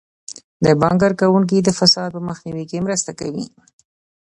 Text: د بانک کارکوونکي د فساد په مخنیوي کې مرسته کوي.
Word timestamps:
د 0.63 0.67
بانک 0.81 0.97
کارکوونکي 1.03 1.57
د 1.61 1.69
فساد 1.79 2.09
په 2.13 2.21
مخنیوي 2.29 2.65
کې 2.69 2.83
مرسته 2.85 3.11
کوي. 3.19 3.45